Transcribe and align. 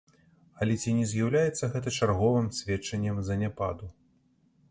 Але 0.65 0.77
ці 0.83 0.93
не 0.99 1.03
з'яўляецца 1.09 1.69
гэта 1.75 1.93
чарговым 1.97 2.49
сведчаннем 2.59 3.19
заняпаду? 3.29 3.85